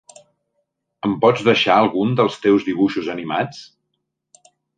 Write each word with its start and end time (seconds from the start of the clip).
Em 1.07 1.13
pots 1.25 1.43
deixar 1.47 1.75
alguns 1.83 2.15
dels 2.21 2.39
teus 2.47 2.67
dibuixos 2.71 3.11
animats? 3.17 3.63